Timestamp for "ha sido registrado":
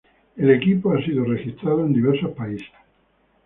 0.93-1.81